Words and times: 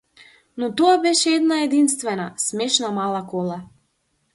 Но 0.59 0.69
тоа 0.79 0.95
беше 1.03 1.29
една 1.41 1.61
единствена, 1.67 2.29
смешна 2.49 2.91
мала 3.01 3.25
кола. 3.33 3.63